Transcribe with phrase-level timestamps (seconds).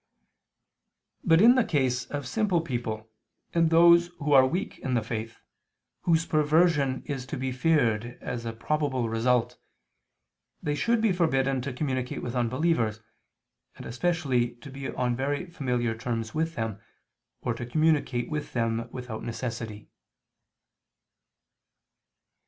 [1.23, 3.11] But in the case of simple people
[3.53, 5.37] and those who are weak in the faith,
[6.05, 9.59] whose perversion is to be feared as a probable result,
[10.59, 12.99] they should be forbidden to communicate with unbelievers,
[13.75, 16.81] and especially to be on very familiar terms with them,
[17.41, 19.87] or to communicate with them without necessity.